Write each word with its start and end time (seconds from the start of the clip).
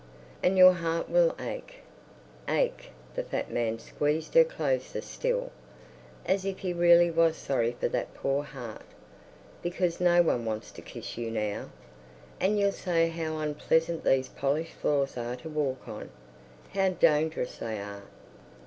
And 0.41 0.57
your 0.57 0.73
heart 0.73 1.11
will 1.11 1.35
ache, 1.39 1.83
ache"—the 2.49 3.23
fat 3.23 3.51
man 3.51 3.77
squeezed 3.77 4.33
her 4.33 4.43
closer 4.43 4.99
still, 4.99 5.51
as 6.25 6.43
if 6.43 6.57
he 6.61 6.73
really 6.73 7.11
was 7.11 7.35
sorry 7.35 7.73
for 7.79 7.87
that 7.89 8.15
poor 8.15 8.41
heart—"because 8.43 10.01
no 10.01 10.23
one 10.23 10.43
wants 10.43 10.71
to 10.71 10.81
kiss 10.81 11.19
you 11.19 11.29
now. 11.29 11.69
And 12.39 12.57
you'll 12.59 12.71
say 12.71 13.09
how 13.09 13.37
unpleasant 13.37 14.03
these 14.03 14.27
polished 14.29 14.73
floors 14.73 15.17
are 15.17 15.35
to 15.35 15.49
walk 15.49 15.87
on, 15.87 16.09
how 16.73 16.89
dangerous 16.89 17.57
they 17.59 17.77
are. 17.79 18.01